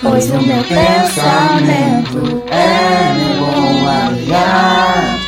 Pois 0.00 0.30
o 0.30 0.34
meu 0.34 0.62
pensamento 0.62 2.44
é 2.48 3.14
meu 3.14 3.40
bom 3.40 3.88
aliar. 3.88 5.18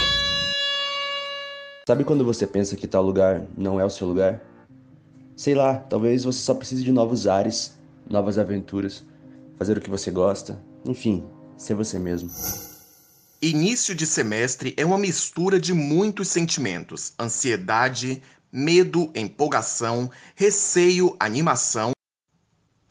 Sabe 1.85 2.05
quando 2.05 2.25
você 2.25 2.47
pensa 2.47 2.77
que 2.77 2.87
tal 2.87 3.03
lugar 3.03 3.43
não 3.59 3.81
é 3.81 3.85
o 3.85 3.91
seu 3.91 4.07
lugar? 4.07 4.41
Sei 5.37 5.57
lá, 5.57 5.75
talvez 5.75 6.23
você 6.23 6.39
só 6.39 6.55
precise 6.55 6.85
de 6.85 6.93
novos 6.93 7.27
ares, 7.27 7.77
novas 8.09 8.39
aventuras, 8.39 9.05
fazer 9.59 9.77
o 9.77 9.81
que 9.81 9.91
você 9.91 10.09
gosta, 10.13 10.63
enfim, 10.85 11.25
ser 11.57 11.75
você 11.75 11.99
mesmo. 11.99 12.31
Início 13.43 13.93
de 13.93 14.07
semestre 14.07 14.73
é 14.77 14.85
uma 14.85 14.99
mistura 14.99 15.59
de 15.59 15.75
muitos 15.75 16.29
sentimentos: 16.29 17.13
ansiedade, 17.19 18.23
medo, 18.53 19.11
empolgação, 19.17 20.09
receio, 20.37 21.17
animação. 21.19 21.91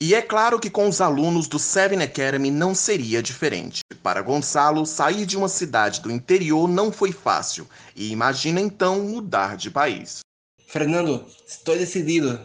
E 0.02 0.16
é 0.16 0.22
claro 0.22 0.62
que 0.62 0.70
com 0.70 0.88
os 0.88 1.02
alunos 1.02 1.50
do 1.50 1.60
Seven 1.60 2.02
Academy 2.02 2.50
não 2.50 2.74
seria 2.74 3.22
diferente. 3.22 3.82
Para 4.02 4.22
Gonçalo, 4.22 4.86
sair 4.86 5.26
de 5.26 5.36
uma 5.36 5.50
cidade 5.50 6.00
do 6.00 6.10
interior 6.10 6.70
não 6.70 6.90
foi 6.90 7.12
fácil, 7.12 7.68
e 7.94 8.10
imagina 8.10 8.62
então 8.62 9.04
mudar 9.04 9.58
de 9.58 9.70
país. 9.70 10.22
Fernando, 10.68 11.26
estou 11.46 11.76
decidido. 11.78 12.40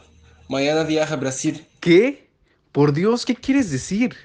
Mañana 0.49 0.83
viaja 0.83 1.15
a 1.15 1.17
Brasil. 1.17 1.65
¿Qué? 1.81 2.29
Por 2.73 2.93
Dios, 2.93 3.25
¿qué 3.25 3.37
quieres 3.37 3.71
decir? 3.71 4.17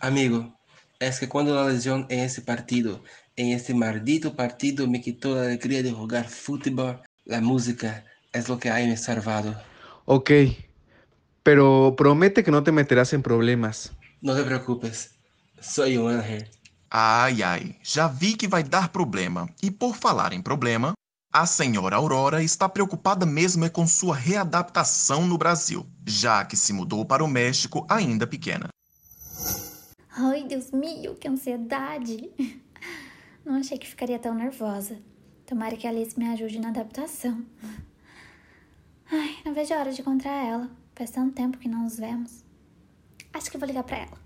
Amigo, 0.00 0.54
es 1.00 1.18
que 1.18 1.28
cuando 1.28 1.56
la 1.56 1.68
lesión 1.68 2.06
en 2.08 2.20
ese 2.20 2.40
partido, 2.40 3.02
en 3.34 3.48
este 3.48 3.74
maldito 3.74 4.36
partido, 4.36 4.86
me 4.86 5.00
quitó 5.00 5.34
la 5.34 5.42
alegría 5.42 5.82
de 5.82 5.90
jugar 5.90 6.28
fútbol, 6.28 7.00
la 7.24 7.40
música 7.40 8.04
es 8.32 8.48
lo 8.48 8.60
que 8.60 8.70
ha 8.70 8.76
me 8.76 8.96
salvado. 8.96 9.60
Ok, 10.04 10.30
pero 11.46 11.94
promete 11.94 12.42
que 12.42 12.50
no 12.50 12.64
te 12.64 12.72
meterás 12.72 13.12
en 13.12 13.22
problemas. 13.22 13.92
No 14.20 14.34
te 14.34 14.42
preocupes, 14.42 15.14
soy 15.60 15.96
un 15.96 16.10
ángel. 16.10 16.50
Ai, 16.90 17.40
ai, 17.40 17.78
já 17.84 18.08
vi 18.08 18.34
que 18.34 18.48
vai 18.48 18.64
dar 18.64 18.90
problema. 18.90 19.48
E 19.62 19.70
por 19.70 19.94
falar 19.94 20.32
em 20.32 20.42
problema, 20.42 20.94
a 21.32 21.46
senhora 21.46 21.94
Aurora 21.94 22.42
está 22.42 22.68
preocupada 22.68 23.24
mesmo 23.24 23.64
é 23.64 23.68
com 23.68 23.86
sua 23.86 24.16
readaptação 24.16 25.24
no 25.24 25.38
Brasil, 25.38 25.86
já 26.04 26.44
que 26.44 26.56
se 26.56 26.72
mudou 26.72 27.04
para 27.04 27.22
o 27.22 27.28
México 27.28 27.86
ainda 27.88 28.26
pequena. 28.26 28.66
Ai, 30.16 30.42
Deus 30.42 30.72
meu, 30.72 31.14
que 31.14 31.28
ansiedade! 31.28 32.28
Não 33.44 33.54
achei 33.54 33.78
que 33.78 33.86
ficaria 33.86 34.18
tão 34.18 34.34
nervosa. 34.34 34.98
Tomara 35.46 35.76
que 35.76 35.86
a 35.86 35.90
Alice 35.90 36.18
me 36.18 36.26
ajude 36.26 36.58
na 36.58 36.70
adaptação. 36.70 37.46
Ai, 39.12 39.36
não 39.44 39.54
vejo 39.54 39.72
a 39.72 39.78
hora 39.78 39.92
de 39.92 40.00
encontrar 40.00 40.44
ela. 40.44 40.85
Faz 40.96 41.10
tanto 41.10 41.34
tempo 41.34 41.58
que 41.58 41.68
não 41.68 41.82
nos 41.82 41.98
vemos. 41.98 42.42
Acho 43.34 43.50
que 43.50 43.58
vou 43.58 43.68
ligar 43.68 43.84
pra 43.84 43.98
ela. 43.98 44.18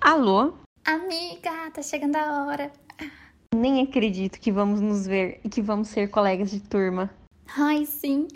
Alô? 0.00 0.54
Amiga, 0.86 1.70
tá 1.70 1.82
chegando 1.82 2.16
a 2.16 2.46
hora. 2.46 2.72
Nem 3.54 3.82
acredito 3.82 4.40
que 4.40 4.50
vamos 4.50 4.80
nos 4.80 5.06
ver 5.06 5.38
e 5.44 5.50
que 5.50 5.60
vamos 5.60 5.88
ser 5.88 6.08
colegas 6.08 6.50
de 6.50 6.60
turma. 6.60 7.10
Ai, 7.54 7.84
sim. 7.84 8.26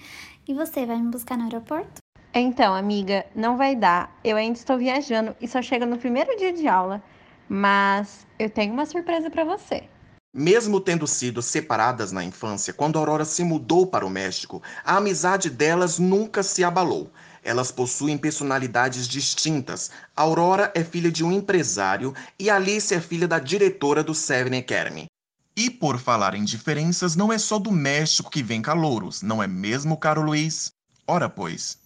E 0.46 0.52
você 0.52 0.84
vai 0.84 1.00
me 1.00 1.10
buscar 1.10 1.38
no 1.38 1.44
aeroporto? 1.44 2.02
Então, 2.34 2.74
amiga, 2.74 3.24
não 3.34 3.56
vai 3.56 3.74
dar. 3.74 4.14
Eu 4.22 4.36
ainda 4.36 4.58
estou 4.58 4.76
viajando 4.76 5.34
e 5.40 5.48
só 5.48 5.62
chego 5.62 5.86
no 5.86 5.96
primeiro 5.96 6.36
dia 6.36 6.52
de 6.52 6.68
aula. 6.68 7.02
Mas 7.48 8.26
eu 8.38 8.50
tenho 8.50 8.74
uma 8.74 8.84
surpresa 8.84 9.30
para 9.30 9.44
você. 9.44 9.88
Mesmo 10.36 10.80
tendo 10.80 11.06
sido 11.06 11.40
separadas 11.40 12.10
na 12.10 12.24
infância, 12.24 12.72
quando 12.72 12.98
Aurora 12.98 13.24
se 13.24 13.44
mudou 13.44 13.86
para 13.86 14.04
o 14.04 14.10
México, 14.10 14.60
a 14.84 14.96
amizade 14.96 15.48
delas 15.48 16.00
nunca 16.00 16.42
se 16.42 16.64
abalou. 16.64 17.08
Elas 17.44 17.70
possuem 17.70 18.18
personalidades 18.18 19.06
distintas. 19.06 19.92
Aurora 20.16 20.72
é 20.74 20.82
filha 20.82 21.12
de 21.12 21.22
um 21.22 21.30
empresário 21.30 22.12
e 22.36 22.50
Alice 22.50 22.92
é 22.92 23.00
filha 23.00 23.28
da 23.28 23.38
diretora 23.38 24.02
do 24.02 24.12
Seven 24.12 24.58
Academy. 24.58 25.06
E 25.56 25.70
por 25.70 26.00
falar 26.00 26.34
em 26.34 26.42
diferenças, 26.42 27.14
não 27.14 27.32
é 27.32 27.38
só 27.38 27.56
do 27.56 27.70
México 27.70 28.28
que 28.28 28.42
vem 28.42 28.60
calouros, 28.60 29.22
não 29.22 29.40
é 29.40 29.46
mesmo, 29.46 29.96
caro 29.96 30.20
Luiz? 30.20 30.72
Ora, 31.06 31.28
pois. 31.28 31.78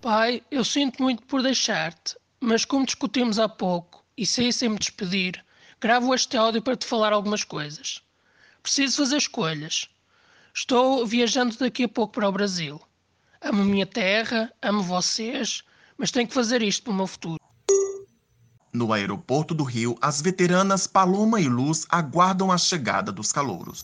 Pai, 0.00 0.42
eu 0.50 0.64
sinto 0.64 1.00
muito 1.00 1.22
por 1.26 1.44
deixar-te, 1.44 2.16
mas 2.40 2.64
como 2.64 2.84
discutimos 2.84 3.38
há 3.38 3.48
pouco 3.48 4.04
e 4.18 4.26
saí 4.26 4.52
sem 4.52 4.70
me 4.70 4.78
despedir, 4.78 5.44
gravo 5.80 6.14
este 6.14 6.36
áudio 6.36 6.60
para 6.60 6.76
te 6.76 6.86
falar 6.86 7.12
algumas 7.12 7.42
coisas. 7.42 8.02
Preciso 8.62 8.98
fazer 8.98 9.16
escolhas. 9.16 9.88
Estou 10.54 11.06
viajando 11.06 11.56
daqui 11.56 11.84
a 11.84 11.88
pouco 11.88 12.12
para 12.12 12.28
o 12.28 12.32
Brasil. 12.32 12.80
Amo 13.40 13.62
a 13.62 13.64
minha 13.64 13.86
terra, 13.86 14.52
amo 14.60 14.82
vocês, 14.82 15.62
mas 15.96 16.10
tenho 16.10 16.28
que 16.28 16.34
fazer 16.34 16.62
isto 16.62 16.82
para 16.82 16.92
o 16.92 16.96
meu 16.96 17.06
futuro. 17.06 17.40
No 18.70 18.92
aeroporto 18.92 19.54
do 19.54 19.64
Rio, 19.64 19.96
as 20.00 20.20
veteranas 20.20 20.86
Paloma 20.86 21.40
e 21.40 21.48
Luz 21.48 21.86
aguardam 21.88 22.52
a 22.52 22.58
chegada 22.58 23.10
dos 23.10 23.32
calouros. 23.32 23.82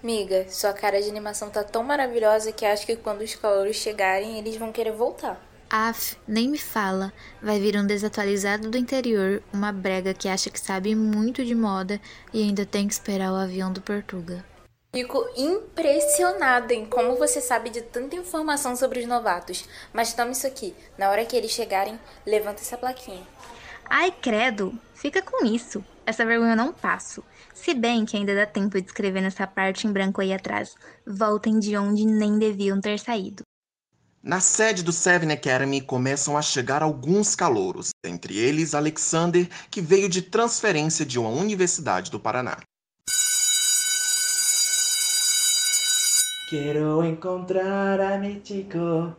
Miga, 0.00 0.48
sua 0.48 0.72
cara 0.72 1.02
de 1.02 1.08
animação 1.08 1.50
tá 1.50 1.64
tão 1.64 1.82
maravilhosa 1.82 2.52
que 2.52 2.64
acho 2.64 2.86
que 2.86 2.94
quando 2.94 3.22
os 3.22 3.34
calouros 3.34 3.76
chegarem, 3.76 4.38
eles 4.38 4.56
vão 4.56 4.70
querer 4.70 4.92
voltar. 4.92 5.48
Af, 5.70 6.16
nem 6.26 6.48
me 6.48 6.58
fala. 6.58 7.12
Vai 7.42 7.60
vir 7.60 7.76
um 7.76 7.86
desatualizado 7.86 8.70
do 8.70 8.78
interior, 8.78 9.42
uma 9.52 9.70
brega 9.70 10.14
que 10.14 10.26
acha 10.26 10.48
que 10.48 10.58
sabe 10.58 10.94
muito 10.94 11.44
de 11.44 11.54
moda 11.54 12.00
e 12.32 12.42
ainda 12.42 12.64
tem 12.64 12.88
que 12.88 12.94
esperar 12.94 13.32
o 13.32 13.36
avião 13.36 13.70
do 13.70 13.82
Portuga. 13.82 14.42
Fico 14.94 15.22
impressionada 15.36 16.72
em 16.72 16.86
como 16.86 17.16
você 17.16 17.42
sabe 17.42 17.68
de 17.68 17.82
tanta 17.82 18.16
informação 18.16 18.74
sobre 18.74 19.00
os 19.00 19.06
novatos. 19.06 19.68
Mas 19.92 20.14
toma 20.14 20.30
isso 20.30 20.46
aqui. 20.46 20.74
Na 20.96 21.10
hora 21.10 21.26
que 21.26 21.36
eles 21.36 21.50
chegarem, 21.50 22.00
levanta 22.24 22.62
essa 22.62 22.78
plaquinha. 22.78 23.22
Ai, 23.84 24.10
credo, 24.10 24.72
fica 24.94 25.20
com 25.20 25.44
isso. 25.44 25.84
Essa 26.06 26.24
vergonha 26.24 26.52
eu 26.52 26.56
não 26.56 26.72
passo. 26.72 27.22
Se 27.52 27.74
bem 27.74 28.06
que 28.06 28.16
ainda 28.16 28.34
dá 28.34 28.46
tempo 28.46 28.80
de 28.80 28.86
escrever 28.86 29.20
nessa 29.20 29.46
parte 29.46 29.86
em 29.86 29.92
branco 29.92 30.22
aí 30.22 30.32
atrás. 30.32 30.74
Voltem 31.06 31.58
de 31.58 31.76
onde 31.76 32.06
nem 32.06 32.38
deviam 32.38 32.80
ter 32.80 32.98
saído. 32.98 33.42
Na 34.28 34.40
sede 34.40 34.82
do 34.82 34.92
Seven 34.92 35.32
Academy 35.32 35.80
começam 35.80 36.36
a 36.36 36.42
chegar 36.42 36.82
alguns 36.82 37.34
calouros, 37.34 37.92
entre 38.04 38.36
eles 38.36 38.74
Alexander, 38.74 39.48
que 39.70 39.80
veio 39.80 40.06
de 40.06 40.20
transferência 40.20 41.06
de 41.06 41.18
uma 41.18 41.30
universidade 41.30 42.10
do 42.10 42.20
Paraná. 42.20 42.58
Quiero 46.50 47.02
encontrar 47.06 47.98
a 48.02 48.18
mi 48.18 48.42
chico. 48.44 49.16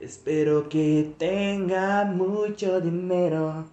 Espero 0.00 0.68
que 0.68 1.12
tenga 1.18 2.04
mucho 2.04 2.80
dinero. 2.80 3.68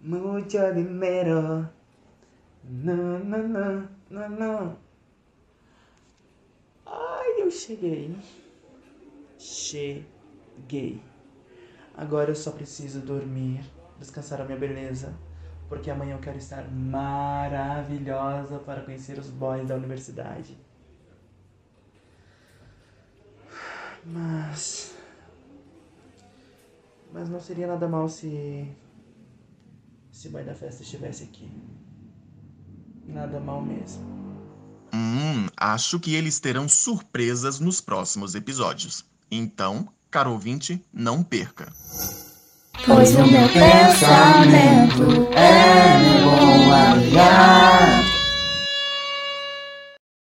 Mucho 0.00 0.74
dinero. 0.74 1.70
No, 2.64 3.20
no, 3.20 3.38
no, 3.46 3.88
no, 4.10 4.28
no. 4.28 4.78
Ai, 6.84 7.42
eu 7.42 7.50
cheguei. 7.52 8.16
Cheguei. 9.38 11.00
Agora 11.96 12.30
eu 12.30 12.36
só 12.36 12.50
preciso 12.50 13.00
dormir, 13.00 13.64
descansar 13.98 14.40
a 14.40 14.44
minha 14.44 14.58
beleza, 14.58 15.14
porque 15.68 15.90
amanhã 15.90 16.14
eu 16.14 16.20
quero 16.20 16.38
estar 16.38 16.68
maravilhosa 16.70 18.58
para 18.58 18.82
conhecer 18.82 19.18
os 19.18 19.30
boys 19.30 19.66
da 19.66 19.76
universidade. 19.76 20.56
Mas. 24.04 24.94
Mas 27.12 27.28
não 27.28 27.40
seria 27.40 27.66
nada 27.66 27.88
mal 27.88 28.08
se. 28.08 28.68
Se 30.10 30.28
o 30.28 30.30
boy 30.30 30.44
da 30.44 30.54
festa 30.54 30.82
estivesse 30.82 31.24
aqui. 31.24 31.50
Nada 33.06 33.40
mal 33.40 33.62
mesmo. 33.62 34.04
Hum, 34.92 35.46
acho 35.56 36.00
que 36.00 36.14
eles 36.14 36.40
terão 36.40 36.68
surpresas 36.68 37.60
nos 37.60 37.80
próximos 37.80 38.34
episódios. 38.34 39.07
Então, 39.30 39.88
caro 40.10 40.32
ouvinte, 40.32 40.82
não 40.92 41.22
perca. 41.22 41.72
Pois 42.86 43.14
o 43.14 43.26
meu 43.26 43.48
pensamento 43.48 45.28
é 45.34 45.98
meu 45.98 46.22
bom 46.24 46.72
aliar. 46.72 47.57